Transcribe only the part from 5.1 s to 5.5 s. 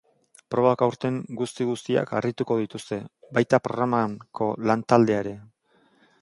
ere.